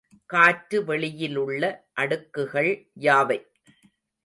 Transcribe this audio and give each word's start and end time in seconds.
காற்று 0.29 0.77
வெளியிலுள்ள 0.83 1.61
அடுக்குகள் 1.97 2.71
யாவை? 3.01 3.39